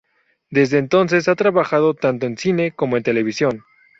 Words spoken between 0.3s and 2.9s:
Desde entonces ha trabajado tanto en cine